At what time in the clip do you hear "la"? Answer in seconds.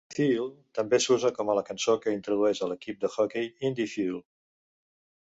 1.59-1.63